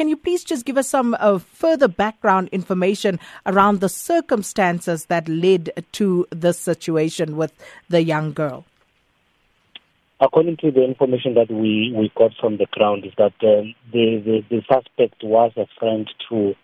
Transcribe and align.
Can 0.00 0.08
you 0.08 0.16
please 0.16 0.44
just 0.44 0.64
give 0.64 0.78
us 0.78 0.88
some 0.88 1.14
uh, 1.20 1.36
further 1.36 1.86
background 1.86 2.48
information 2.52 3.20
around 3.44 3.80
the 3.82 3.88
circumstances 3.90 5.04
that 5.12 5.28
led 5.28 5.84
to 5.92 6.26
this 6.30 6.58
situation 6.58 7.36
with 7.36 7.52
the 7.90 8.02
young 8.02 8.32
girl? 8.32 8.64
According 10.18 10.56
to 10.62 10.70
the 10.70 10.82
information 10.84 11.34
that 11.34 11.50
we, 11.50 11.92
we 11.94 12.10
got 12.16 12.30
from 12.40 12.56
the 12.56 12.64
ground, 12.70 13.04
is 13.04 13.12
that 13.18 13.34
um, 13.42 13.74
the, 13.92 14.22
the, 14.24 14.40
the 14.48 14.62
suspect 14.72 15.22
was 15.22 15.52
a 15.58 15.66
friend 15.78 16.08
to 16.30 16.54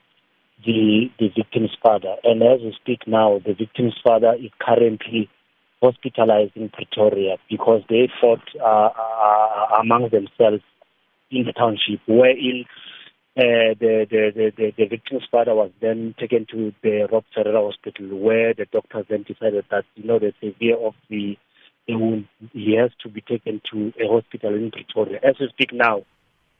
the 0.64 1.10
the 1.18 1.28
victim's 1.36 1.76
father, 1.82 2.16
and 2.24 2.42
as 2.42 2.62
we 2.62 2.74
speak 2.80 3.06
now, 3.06 3.42
the 3.44 3.52
victim's 3.52 3.96
father 4.02 4.34
is 4.40 4.50
currently 4.62 5.28
hospitalized 5.82 6.56
in 6.56 6.70
Pretoria 6.70 7.36
because 7.50 7.82
they 7.90 8.08
fought 8.18 8.40
uh, 8.58 8.88
uh, 8.96 9.82
among 9.82 10.08
themselves 10.08 10.62
in 11.30 11.44
the 11.44 11.52
township, 11.52 12.00
wherein 12.06 12.64
uh, 13.36 13.74
the, 13.78 14.06
the, 14.10 14.52
the, 14.56 14.72
the 14.78 14.86
victim's 14.86 15.24
father 15.30 15.54
was 15.54 15.70
then 15.80 16.14
taken 16.18 16.46
to 16.50 16.72
the 16.82 17.06
Rob 17.12 17.24
Ferreira 17.34 17.60
Hospital, 17.62 18.18
where 18.18 18.54
the 18.54 18.66
doctors 18.72 19.04
then 19.10 19.24
decided 19.24 19.64
that, 19.70 19.84
you 19.94 20.04
know, 20.04 20.18
the 20.18 20.32
severe 20.40 20.76
of 20.78 20.94
the, 21.10 21.36
the 21.86 21.94
wound, 21.96 22.28
he 22.52 22.76
has 22.76 22.90
to 23.02 23.10
be 23.10 23.20
taken 23.20 23.60
to 23.70 23.92
a 24.02 24.08
hospital 24.08 24.54
in 24.54 24.70
Pretoria. 24.70 25.20
As 25.22 25.36
we 25.38 25.48
speak 25.48 25.74
now, 25.74 26.04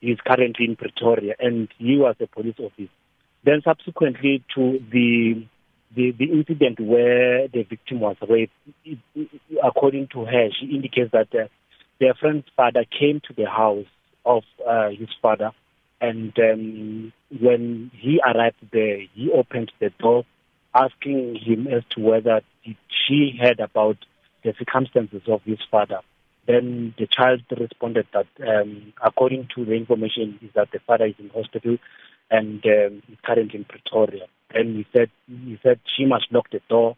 he 0.01 0.11
is 0.11 0.19
currently 0.25 0.65
in 0.65 0.75
Pretoria, 0.75 1.33
and 1.39 1.67
he 1.79 1.97
was 1.97 2.15
a 2.19 2.27
police 2.27 2.55
officer. 2.59 2.91
Then 3.43 3.61
subsequently 3.63 4.43
to 4.55 4.79
the 4.91 5.45
the, 5.95 6.11
the 6.11 6.25
incident 6.25 6.79
where 6.81 7.47
the 7.47 7.63
victim 7.63 8.01
was 8.01 8.17
raped, 8.29 8.51
it, 8.83 8.99
it, 9.15 9.29
according 9.63 10.09
to 10.11 10.25
her, 10.25 10.49
she 10.59 10.67
indicates 10.75 11.11
that 11.13 11.33
uh, 11.33 11.47
their 11.99 12.13
friend's 12.13 12.45
father 12.57 12.83
came 12.99 13.21
to 13.25 13.33
the 13.33 13.49
house 13.49 13.85
of 14.25 14.43
uh, 14.67 14.89
his 14.89 15.07
father, 15.21 15.51
and 15.99 16.33
um, 16.39 17.13
when 17.39 17.91
he 17.93 18.19
arrived 18.23 18.67
there, 18.71 18.99
he 19.13 19.31
opened 19.31 19.71
the 19.79 19.89
door, 19.99 20.25
asking 20.73 21.39
him 21.43 21.67
as 21.67 21.83
to 21.91 22.01
whether 22.01 22.41
she 22.63 23.37
heard 23.41 23.59
about 23.59 23.97
the 24.43 24.53
circumstances 24.57 25.21
of 25.27 25.41
his 25.43 25.59
father. 25.71 25.99
Then 26.47 26.93
the 26.97 27.07
child 27.07 27.41
responded 27.59 28.07
that, 28.13 28.27
um, 28.47 28.93
according 29.03 29.49
to 29.55 29.65
the 29.65 29.73
information, 29.73 30.39
is 30.41 30.51
that 30.55 30.71
the 30.71 30.79
father 30.85 31.05
is 31.05 31.15
in 31.19 31.29
hospital 31.29 31.77
and 32.29 32.63
um, 32.65 33.01
is 33.09 33.17
currently 33.23 33.59
in 33.59 33.65
Pretoria. 33.65 34.25
And 34.53 34.77
he 34.77 34.85
said 34.95 35.09
he 35.27 35.59
said 35.61 35.79
she 35.97 36.05
must 36.05 36.27
lock 36.31 36.49
the 36.51 36.61
door, 36.69 36.95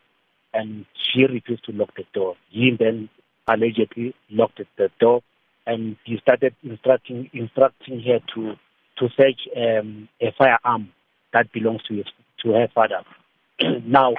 and 0.54 0.86
she 0.94 1.24
refused 1.24 1.66
to 1.66 1.72
lock 1.72 1.96
the 1.96 2.06
door. 2.14 2.36
He 2.50 2.76
then 2.78 3.10
allegedly 3.48 4.14
locked 4.30 4.62
the 4.78 4.92
door, 5.00 5.24
and 5.66 5.96
he 6.04 6.20
started 6.20 6.56
instructing 6.62 7.30
instructing 7.34 8.02
her 8.02 8.20
to 8.36 8.56
to 9.00 9.10
search 9.18 9.40
um, 9.56 10.08
a 10.22 10.32
firearm 10.38 10.90
that 11.34 11.52
belongs 11.52 11.84
to 11.84 11.96
his, 11.96 12.06
to 12.44 12.52
her 12.52 12.68
father. 12.74 13.04
now, 13.86 14.16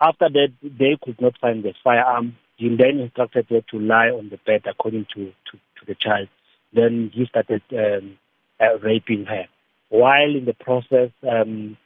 after 0.00 0.28
that, 0.28 0.52
they 0.62 0.96
could 1.02 1.20
not 1.20 1.38
find 1.40 1.62
the 1.62 1.74
firearm. 1.82 2.36
He 2.56 2.68
then 2.68 3.00
instructed 3.00 3.46
her 3.50 3.62
to 3.70 3.78
lie 3.78 4.08
on 4.08 4.28
the 4.30 4.38
bed 4.46 4.62
according 4.66 5.06
to, 5.14 5.26
to, 5.26 5.52
to 5.52 5.86
the 5.86 5.94
child. 5.94 6.28
Then 6.72 7.10
he 7.12 7.26
started 7.26 7.62
um, 7.72 8.18
uh, 8.60 8.78
raping 8.78 9.26
her. 9.26 9.46
While 9.88 10.36
in 10.36 10.44
the 10.44 10.54
process, 10.54 11.10
um, 11.28 11.76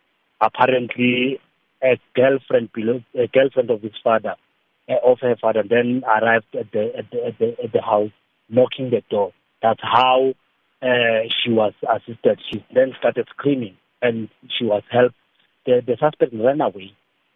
apparently 0.40 1.40
a 1.82 1.98
girlfriend 2.14 2.70
a 3.14 3.26
girlfriend 3.28 3.70
of 3.70 3.82
his 3.82 3.92
father 4.02 4.34
uh, 4.88 4.94
of 5.04 5.18
her 5.20 5.36
father 5.40 5.62
then 5.68 6.02
arrived 6.06 6.54
at 6.58 6.70
the 6.72 6.92
at 6.96 7.10
the 7.10 7.26
at 7.26 7.38
the, 7.38 7.56
at 7.62 7.72
the 7.72 7.82
house 7.82 8.10
knocking 8.48 8.90
the 8.90 9.02
door 9.10 9.32
that's 9.62 9.80
how 9.82 10.34
uh, 10.84 11.28
she 11.42 11.50
was 11.50 11.72
assisted 11.88 12.38
she 12.50 12.64
then 12.74 12.92
started 12.98 13.26
screaming 13.30 13.76
and 14.02 14.28
she 14.56 14.64
was 14.64 14.82
helped 14.90 15.14
the 15.66 15.82
the 15.86 15.96
suspect 15.98 16.32
ran 16.34 16.60
away 16.60 16.92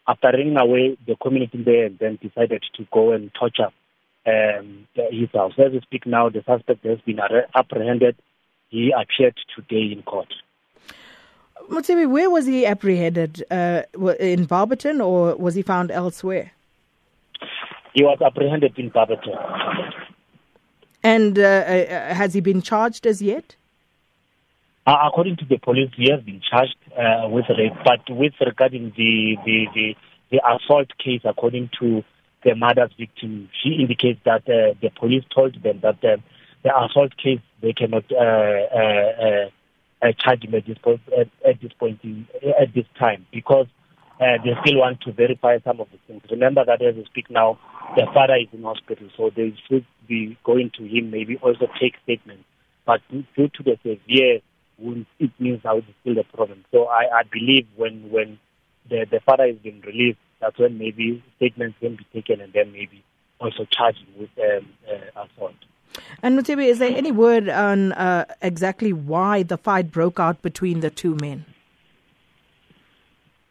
after 0.06 0.28
running 0.28 0.58
away 0.58 0.96
the 1.06 1.16
community 1.16 1.62
there 1.62 1.88
then 1.88 2.18
decided 2.22 2.62
to 2.74 2.86
go 2.92 3.12
and 3.12 3.32
torture 3.34 3.70
um, 4.26 4.86
his 5.10 5.30
house 5.32 5.54
as 5.58 5.72
we 5.72 5.80
speak 5.80 6.06
now 6.06 6.28
the 6.28 6.42
suspect 6.44 6.84
has 6.84 7.00
been 7.00 7.18
apprehended 7.54 8.16
he 8.68 8.92
appeared 8.92 9.36
today 9.56 9.92
in 9.92 10.02
court 10.02 10.28
Motsebi, 11.70 12.08
where 12.08 12.30
was 12.30 12.46
he 12.46 12.64
apprehended? 12.64 13.44
Uh, 13.50 13.82
in 14.18 14.46
Barberton 14.46 15.02
or 15.02 15.34
was 15.36 15.54
he 15.54 15.60
found 15.60 15.90
elsewhere? 15.90 16.52
He 17.92 18.02
was 18.02 18.18
apprehended 18.24 18.78
in 18.78 18.88
Barberton. 18.88 19.34
And 21.02 21.38
uh, 21.38 21.42
uh, 21.42 22.14
has 22.14 22.34
he 22.34 22.40
been 22.40 22.62
charged 22.62 23.06
as 23.06 23.22
yet? 23.22 23.56
Uh, 24.86 24.96
according 25.06 25.36
to 25.36 25.44
the 25.44 25.58
police, 25.58 25.90
he 25.96 26.10
has 26.10 26.22
been 26.22 26.40
charged 26.40 26.76
uh, 26.96 27.28
with 27.28 27.44
rape. 27.50 27.72
But 27.84 28.08
with 28.08 28.32
regarding 28.40 28.92
the, 28.96 29.36
the, 29.44 29.66
the, 29.74 29.94
the, 30.30 30.40
assault 30.46 30.88
case, 30.98 31.20
according 31.24 31.70
to 31.78 32.02
the 32.42 32.54
mother's 32.54 32.90
victim, 32.98 33.48
she 33.62 33.74
indicates 33.80 34.20
that 34.24 34.46
the 34.46 34.90
police 34.98 35.24
told 35.34 35.62
them 35.62 35.80
that 35.82 36.00
the 36.00 36.20
assault 36.64 37.16
case 37.16 37.40
they 37.60 37.72
cannot 37.72 38.08
charge 40.18 40.44
him 40.44 40.54
at 40.54 40.66
this 40.66 40.78
point, 40.78 41.00
at, 41.16 41.28
at 41.46 41.60
this 41.60 41.72
point 41.78 42.00
in, 42.02 42.26
at 42.60 42.72
this 42.74 42.86
time 42.98 43.26
because 43.32 43.66
uh, 44.20 44.36
they 44.44 44.50
still 44.64 44.80
want 44.80 45.00
to 45.02 45.12
verify 45.12 45.58
some 45.64 45.80
of 45.80 45.88
the 45.92 45.98
things. 46.06 46.22
Remember 46.30 46.64
that 46.64 46.82
as 46.82 46.96
we 46.96 47.04
speak 47.04 47.30
now, 47.30 47.58
the 47.96 48.06
father 48.12 48.34
is 48.36 48.48
in 48.52 48.62
hospital, 48.62 49.08
so 49.16 49.30
they 49.34 49.54
should 49.68 49.86
be 50.06 50.36
going 50.44 50.70
to 50.76 50.84
him, 50.84 51.10
maybe 51.10 51.36
also 51.36 51.66
take 51.80 51.94
statements. 52.02 52.44
But 52.84 53.00
due 53.10 53.48
to 53.48 53.62
the 53.62 53.78
severe 53.82 54.40
wounds, 54.78 55.06
it 55.18 55.30
means 55.38 55.60
how 55.64 55.78
it's 55.78 55.86
still 56.00 56.18
a 56.18 56.24
problem. 56.24 56.64
So 56.72 56.86
I, 56.86 57.20
I 57.20 57.22
believe 57.30 57.66
when 57.76 58.10
when 58.10 58.38
the, 58.88 59.06
the 59.10 59.20
father 59.20 59.44
is 59.44 59.56
being 59.58 59.82
released, 59.82 60.18
that's 60.40 60.58
when 60.58 60.78
maybe 60.78 61.22
statements 61.36 61.76
can 61.80 61.96
be 61.96 62.06
taken 62.12 62.40
and 62.40 62.52
then 62.52 62.72
maybe 62.72 63.04
also 63.40 63.66
charged 63.70 64.04
with 64.18 64.30
um, 64.38 64.68
uh, 64.88 65.24
assault. 65.24 65.54
And 66.22 66.38
Mutebe, 66.38 66.64
is 66.64 66.78
there 66.78 66.96
any 66.96 67.12
word 67.12 67.48
on 67.48 67.92
uh, 67.92 68.24
exactly 68.42 68.92
why 68.92 69.42
the 69.42 69.56
fight 69.56 69.90
broke 69.90 70.18
out 70.18 70.42
between 70.42 70.80
the 70.80 70.90
two 70.90 71.16
men? 71.20 71.44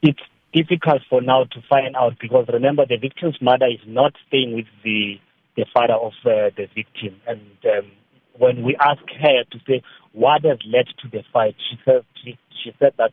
It's 0.01 0.19
difficult 0.53 1.01
for 1.09 1.21
now 1.21 1.43
to 1.45 1.61
find 1.69 1.95
out 1.95 2.13
because 2.19 2.45
remember 2.51 2.85
the 2.85 2.97
victim's 2.97 3.37
mother 3.41 3.67
is 3.67 3.79
not 3.85 4.13
staying 4.27 4.55
with 4.55 4.65
the 4.83 5.15
the 5.55 5.65
father 5.73 5.95
of 5.95 6.13
uh, 6.23 6.53
the 6.55 6.67
victim, 6.75 7.19
and 7.25 7.41
um, 7.65 7.91
when 8.37 8.63
we 8.63 8.75
ask 8.79 9.01
her 9.19 9.43
to 9.51 9.59
say 9.67 9.81
what 10.13 10.45
has 10.45 10.59
led 10.67 10.85
to 11.01 11.09
the 11.11 11.23
fight, 11.33 11.55
she 11.69 11.79
said 11.83 12.05
she, 12.23 12.37
she 12.63 12.71
said 12.79 12.93
that 12.97 13.11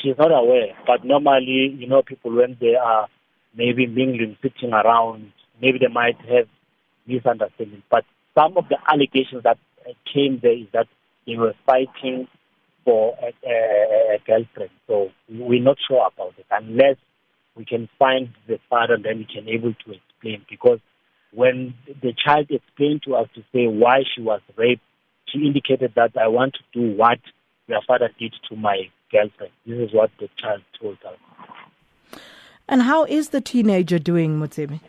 she's 0.00 0.16
not 0.16 0.30
aware. 0.30 0.68
But 0.86 1.04
normally, 1.04 1.74
you 1.76 1.88
know, 1.88 2.02
people 2.02 2.34
when 2.34 2.56
they 2.60 2.76
are 2.76 3.08
maybe 3.56 3.86
mingling, 3.86 4.36
sitting 4.40 4.72
around, 4.72 5.32
maybe 5.60 5.78
they 5.78 5.92
might 5.92 6.16
have 6.28 6.46
misunderstanding. 7.06 7.82
But 7.90 8.04
some 8.38 8.56
of 8.56 8.68
the 8.68 8.76
allegations 8.86 9.42
that 9.42 9.58
came 10.12 10.38
there 10.42 10.56
is 10.56 10.66
that 10.72 10.86
they 11.26 11.36
were 11.36 11.54
fighting 11.66 12.28
for 12.84 13.16
a, 13.22 13.32
a, 13.48 14.14
a 14.14 14.18
girlfriend. 14.26 14.70
So 14.86 15.10
we're 15.28 15.62
not 15.62 15.76
sure 15.86 16.08
about 16.12 16.34
it 16.38 16.46
unless 16.50 16.96
we 17.56 17.64
can 17.64 17.88
find 17.98 18.30
the 18.46 18.58
father, 18.68 18.96
then 19.02 19.18
we 19.18 19.24
can 19.26 19.48
able 19.48 19.74
to 19.74 19.92
explain. 19.92 20.44
Because 20.48 20.78
when 21.32 21.74
the 22.02 22.12
child 22.12 22.50
explained 22.50 23.02
to 23.04 23.14
us 23.16 23.28
to 23.34 23.40
say 23.52 23.66
why 23.66 24.02
she 24.14 24.22
was 24.22 24.40
raped, 24.56 24.82
she 25.26 25.46
indicated 25.46 25.92
that 25.96 26.16
I 26.16 26.28
want 26.28 26.54
to 26.54 26.80
do 26.80 26.96
what 26.96 27.18
your 27.66 27.80
father 27.86 28.10
did 28.18 28.34
to 28.48 28.56
my 28.56 28.88
girlfriend. 29.12 29.52
This 29.66 29.78
is 29.78 29.94
what 29.94 30.10
the 30.18 30.28
child 30.36 30.62
told 30.80 30.98
us. 31.06 32.20
And 32.68 32.82
how 32.82 33.04
is 33.04 33.30
the 33.30 33.40
teenager 33.40 33.98
doing, 33.98 34.38
Mutsebe? 34.38 34.80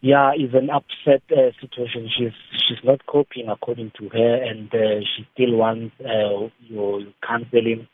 yeah, 0.00 0.32
is 0.34 0.54
an 0.54 0.70
upset 0.70 1.22
uh, 1.30 1.50
situation. 1.60 2.08
She's 2.16 2.32
she's 2.68 2.84
not 2.84 3.04
coping 3.06 3.48
according 3.48 3.92
to 3.98 4.08
her, 4.10 4.42
and 4.42 4.68
uh, 4.74 5.00
she 5.00 5.26
still 5.34 5.56
wants 5.56 5.94
uh, 6.00 6.48
your 6.60 7.02
counseling. 7.26 7.88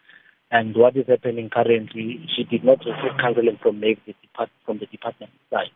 And 0.50 0.76
what 0.76 0.97
is 0.97 1.06
happening 1.09 1.50
currently? 1.50 2.26
She 2.37 2.44
did 2.44 2.65
not 2.65 2.79
receive 2.81 3.19
counseling 3.21 3.59
from 3.62 3.81
the 3.81 3.97
depart- 4.23 4.50
from 4.67 4.79
the 4.79 4.87
department 4.87 5.32
side, 5.50 5.71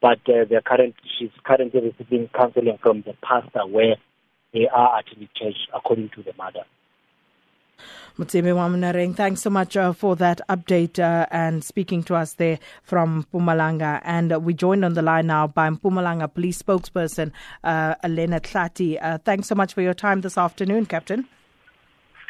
but 0.00 0.18
uh, 0.28 0.44
the 0.48 0.62
current 0.64 0.94
she's 1.18 1.30
currently 1.44 1.80
receiving 1.80 2.28
counseling 2.34 2.78
from 2.82 3.02
the 3.02 3.14
pastor 3.22 3.66
where 3.66 3.96
they 4.52 4.68
are 4.68 4.98
actually 4.98 5.28
church, 5.34 5.56
according 5.74 6.10
to 6.16 6.22
the 6.22 6.32
mother. 6.38 6.64
Mutsebe 8.18 8.54
Wamunareng, 8.54 9.14
thanks 9.14 9.42
so 9.42 9.50
much 9.50 9.76
uh, 9.76 9.92
for 9.92 10.16
that 10.16 10.40
update 10.48 10.98
uh, 10.98 11.26
and 11.30 11.62
speaking 11.62 12.02
to 12.04 12.14
us 12.14 12.32
there 12.32 12.58
from 12.82 13.26
Mpumalanga. 13.30 14.00
And 14.04 14.32
uh, 14.32 14.40
we 14.40 14.54
joined 14.54 14.86
on 14.86 14.94
the 14.94 15.02
line 15.02 15.26
now 15.26 15.48
by 15.48 15.68
Mpumalanga 15.68 16.32
police 16.32 16.62
spokesperson 16.62 17.30
uh, 17.62 17.94
Leonard 18.08 18.44
Hlathi. 18.44 18.98
Uh, 19.02 19.18
thanks 19.18 19.48
so 19.48 19.54
much 19.54 19.74
for 19.74 19.82
your 19.82 19.92
time 19.92 20.22
this 20.22 20.38
afternoon, 20.38 20.86
Captain. 20.86 21.28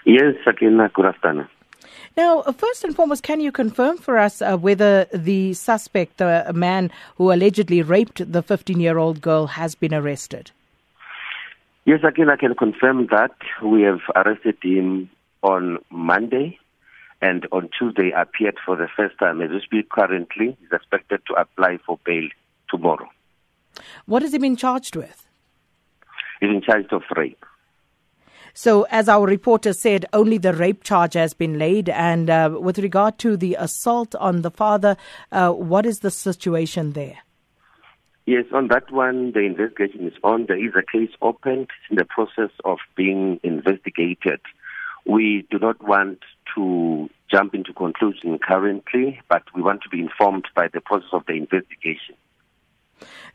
Yes, 0.05 0.35
Sakina, 0.44 0.91
good 0.93 1.06
afternoon. 1.06 1.47
Now, 2.17 2.41
uh, 2.41 2.50
first 2.50 2.82
and 2.82 2.97
foremost, 2.97 3.23
can 3.23 3.39
you 3.39 3.53
confirm 3.53 3.97
for 3.97 4.19
us 4.19 4.43
uh, 4.43 4.56
whether 4.56 5.06
the 5.15 5.55
suspect, 5.55 6.17
the 6.17 6.50
man 6.53 6.91
who 7.15 7.31
allegedly 7.31 7.82
raped 7.82 8.32
the 8.32 8.43
15 8.43 8.81
year 8.81 8.99
old 8.99 9.21
girl, 9.21 9.47
has 9.47 9.77
been 9.77 9.94
arrested? 9.94 10.50
Yes, 11.85 12.00
again, 12.03 12.29
I 12.29 12.35
can 12.35 12.56
confirm 12.56 13.06
that 13.12 13.37
we 13.62 13.82
have 13.82 14.00
arrested 14.17 14.56
him 14.61 15.11
on 15.46 15.78
Monday 15.90 16.58
and 17.22 17.46
on 17.52 17.70
Tuesday 17.78 18.10
appeared 18.10 18.56
for 18.66 18.76
the 18.76 18.88
first 18.96 19.16
time. 19.19 19.40
As 19.40 19.50
we 19.50 19.60
speak 19.60 19.88
currently, 19.88 20.56
he's 20.60 20.72
expected 20.72 21.20
to 21.28 21.34
apply 21.34 21.78
for 21.87 21.98
bail 22.04 22.28
tomorrow. 22.69 23.08
What 24.06 24.22
has 24.22 24.32
he 24.32 24.38
been 24.38 24.56
charged 24.56 24.96
with? 24.96 25.26
He's 26.40 26.50
been 26.50 26.62
charged 26.62 26.93
of 26.93 27.02
rape. 27.16 27.44
So, 28.54 28.87
as 28.90 29.08
our 29.08 29.26
reporter 29.26 29.72
said, 29.72 30.06
only 30.12 30.38
the 30.38 30.54
rape 30.54 30.82
charge 30.82 31.14
has 31.14 31.34
been 31.34 31.58
laid. 31.58 31.90
And 31.90 32.28
uh, 32.28 32.56
with 32.58 32.78
regard 32.78 33.19
to 33.19 33.37
the 33.37 33.54
assault 33.58 34.14
on 34.14 34.43
the 34.43 34.50
father, 34.50 34.96
uh, 35.31 35.52
what 35.52 35.87
is 35.87 36.00
the 36.00 36.10
situation 36.10 36.93
there? 36.93 37.19
Yes, 38.25 38.46
on 38.52 38.69
that 38.69 38.90
one, 38.90 39.32
the 39.32 39.40
investigation 39.40 40.06
is 40.08 40.14
on. 40.25 40.46
There 40.46 40.58
is 40.58 40.72
a 40.75 40.82
case 40.82 41.14
opened 41.22 41.69
in 41.90 41.96
the 41.96 42.04
process 42.04 42.50
of 42.64 42.78
being 42.96 43.38
investigated. 43.44 44.40
We 45.06 45.47
do 45.50 45.58
not 45.58 45.82
want 45.82 46.20
to 46.55 47.08
jump 47.31 47.55
into 47.55 47.73
conclusion 47.73 48.38
currently, 48.38 49.20
but 49.29 49.43
we 49.55 49.62
want 49.62 49.82
to 49.82 49.88
be 49.88 50.00
informed 50.00 50.47
by 50.55 50.69
the 50.69 50.81
process 50.81 51.11
of 51.12 51.25
the 51.26 51.35
investigation. 51.35 52.17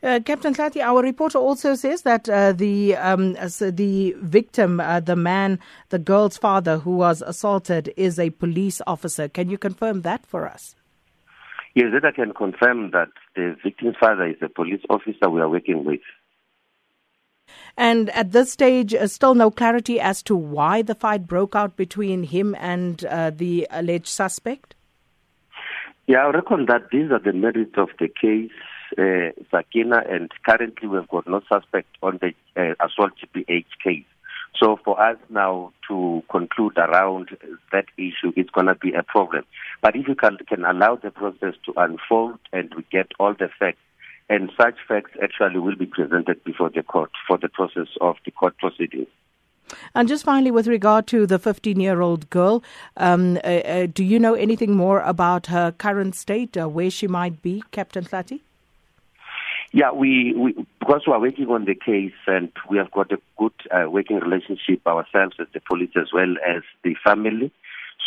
Uh, 0.02 0.18
Captain 0.24 0.52
Hlathi, 0.52 0.82
our 0.82 1.02
reporter 1.02 1.38
also 1.38 1.76
says 1.76 2.02
that 2.02 2.28
uh, 2.28 2.52
the 2.52 2.96
um, 2.96 3.34
the 3.34 4.16
victim, 4.18 4.80
uh, 4.80 4.98
the 4.98 5.14
man, 5.14 5.60
the 5.90 5.98
girl's 6.00 6.36
father 6.36 6.78
who 6.78 6.96
was 6.96 7.22
assaulted, 7.22 7.92
is 7.96 8.18
a 8.18 8.30
police 8.30 8.82
officer. 8.86 9.28
Can 9.28 9.48
you 9.48 9.58
confirm 9.58 10.02
that 10.02 10.26
for 10.26 10.48
us? 10.48 10.74
Yes, 11.74 11.86
that 11.92 12.04
I 12.04 12.10
can 12.10 12.34
confirm 12.34 12.90
that 12.90 13.10
the 13.36 13.56
victim's 13.62 13.96
father 13.98 14.26
is 14.26 14.36
a 14.42 14.48
police 14.48 14.82
officer 14.90 15.30
we 15.30 15.40
are 15.40 15.48
working 15.48 15.84
with. 15.84 16.00
And 17.76 18.10
at 18.10 18.32
this 18.32 18.52
stage, 18.52 18.94
uh, 18.94 19.06
still 19.06 19.34
no 19.34 19.50
clarity 19.50 20.00
as 20.00 20.22
to 20.24 20.36
why 20.36 20.82
the 20.82 20.94
fight 20.94 21.26
broke 21.26 21.56
out 21.56 21.76
between 21.76 22.24
him 22.24 22.54
and 22.58 23.04
uh, 23.04 23.30
the 23.30 23.66
alleged 23.70 24.08
suspect? 24.08 24.74
Yeah, 26.06 26.26
I 26.26 26.30
reckon 26.30 26.66
that 26.66 26.90
these 26.90 27.10
are 27.10 27.18
the 27.18 27.32
merits 27.32 27.74
of 27.76 27.88
the 27.98 28.08
case, 28.08 28.50
uh, 28.98 29.30
Sakina, 29.50 30.02
and 30.08 30.30
currently 30.44 30.88
we've 30.88 31.08
got 31.08 31.26
no 31.26 31.40
suspect 31.48 31.88
on 32.02 32.20
the 32.20 32.34
uh, 32.56 32.74
assault 32.84 33.12
GBH 33.34 33.66
case. 33.82 34.04
So 34.60 34.78
for 34.84 35.00
us 35.00 35.16
now 35.30 35.72
to 35.88 36.22
conclude 36.30 36.76
around 36.76 37.30
that 37.72 37.86
issue, 37.96 38.32
it's 38.36 38.50
going 38.50 38.66
to 38.66 38.74
be 38.74 38.92
a 38.92 39.02
problem. 39.02 39.44
But 39.80 39.96
if 39.96 40.06
you 40.06 40.14
can, 40.14 40.36
can 40.46 40.64
allow 40.64 40.96
the 40.96 41.10
process 41.10 41.54
to 41.64 41.72
unfold 41.76 42.38
and 42.52 42.72
we 42.74 42.84
get 42.92 43.12
all 43.18 43.32
the 43.32 43.48
facts, 43.58 43.78
and 44.32 44.50
such 44.58 44.76
facts 44.88 45.10
actually 45.22 45.58
will 45.58 45.76
be 45.76 45.84
presented 45.84 46.42
before 46.42 46.70
the 46.70 46.82
court 46.82 47.10
for 47.28 47.36
the 47.36 47.50
process 47.50 47.88
of 48.00 48.16
the 48.24 48.30
court 48.30 48.56
proceedings. 48.56 49.08
And 49.94 50.08
just 50.08 50.24
finally, 50.24 50.50
with 50.50 50.66
regard 50.66 51.06
to 51.08 51.26
the 51.26 51.38
15 51.38 51.78
year 51.78 52.00
old 52.00 52.30
girl, 52.30 52.62
um, 52.96 53.36
uh, 53.44 53.48
uh, 53.48 53.86
do 53.92 54.02
you 54.02 54.18
know 54.18 54.32
anything 54.32 54.74
more 54.74 55.00
about 55.00 55.48
her 55.48 55.70
current 55.72 56.14
state, 56.14 56.56
uh, 56.56 56.66
where 56.66 56.90
she 56.90 57.06
might 57.06 57.42
be, 57.42 57.62
Captain 57.72 58.04
Hlathi? 58.04 58.40
Yeah, 59.72 59.92
we, 59.92 60.34
we 60.34 60.66
because 60.80 61.02
we 61.06 61.12
are 61.12 61.20
working 61.20 61.48
on 61.48 61.66
the 61.66 61.74
case 61.74 62.12
and 62.26 62.50
we 62.70 62.78
have 62.78 62.90
got 62.90 63.12
a 63.12 63.18
good 63.38 63.52
uh, 63.70 63.90
working 63.90 64.18
relationship 64.18 64.86
ourselves 64.86 65.36
as 65.40 65.46
the 65.52 65.60
police 65.60 65.92
as 65.96 66.08
well 66.12 66.34
as 66.46 66.62
the 66.84 66.94
family. 67.04 67.52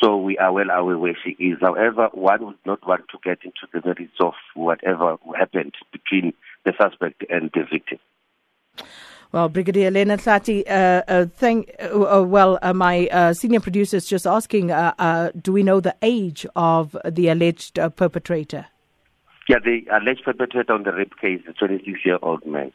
So 0.01 0.17
we 0.17 0.37
are 0.37 0.51
well 0.51 0.69
aware 0.69 0.97
where 0.97 1.17
she 1.23 1.31
is. 1.31 1.57
However, 1.61 2.09
one 2.11 2.45
would 2.45 2.57
not 2.65 2.85
want 2.85 3.05
to 3.11 3.17
get 3.23 3.39
into 3.43 3.67
the 3.73 3.81
merits 3.85 4.17
of 4.19 4.33
whatever 4.53 5.17
happened 5.37 5.73
between 5.91 6.33
the 6.65 6.73
suspect 6.79 7.23
and 7.29 7.49
the 7.53 7.63
victim. 7.71 7.99
Well, 9.31 9.49
Brigadier 9.49 9.91
Leonard 9.91 10.21
Hlathi, 10.21 10.63
uh, 10.65 11.03
uh, 11.07 11.25
thank, 11.25 11.71
uh, 11.79 12.19
uh 12.19 12.23
well, 12.23 12.57
uh, 12.61 12.73
my 12.73 13.07
uh, 13.07 13.33
senior 13.33 13.59
producer 13.59 13.97
is 13.97 14.05
just 14.05 14.25
asking, 14.25 14.67
do 15.41 15.51
we 15.51 15.63
know 15.63 15.79
the 15.79 15.95
age 16.01 16.45
of 16.55 16.95
the 17.05 17.27
alleged 17.27 17.79
perpetrator? 17.95 18.67
Yeah, 19.47 19.57
the 19.63 19.85
alleged 19.91 20.23
perpetrator 20.23 20.73
on 20.73 20.83
the 20.83 20.93
rape 20.93 21.17
case 21.19 21.41
is 21.41 21.55
a 21.59 21.63
26-year-old 21.63 22.45
man. 22.45 22.71